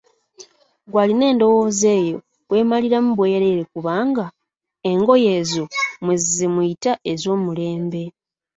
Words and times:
Ggwe 0.85 0.99
alina 1.03 1.25
endowooza 1.31 1.87
eyo 2.01 2.17
weemaliramu 2.49 3.09
bwereere 3.15 3.63
kubanga 3.73 4.25
engoye 4.91 5.29
ezo 5.39 5.63
mmwe 5.99 6.13
ze 6.31 6.47
muyita 6.53 6.91
ez'omulembe. 7.11 8.03